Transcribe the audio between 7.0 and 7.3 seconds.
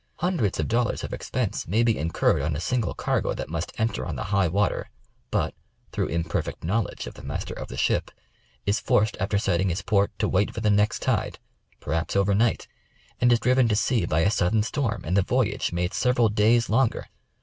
of the